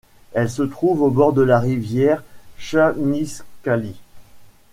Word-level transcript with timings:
Elle 0.33 0.49
se 0.49 0.63
trouve 0.63 1.03
au 1.03 1.11
bord 1.11 1.31
de 1.31 1.43
la 1.43 1.59
rivière 1.59 2.23
Tchanistskali. 2.59 3.93